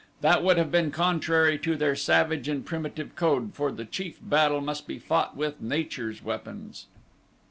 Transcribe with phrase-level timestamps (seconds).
[0.21, 4.59] That would have been contrary to their savage and primitive code for the chief battle
[4.59, 6.87] must be fought with nature's weapons.